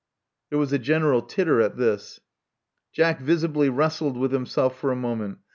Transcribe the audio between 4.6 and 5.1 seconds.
for a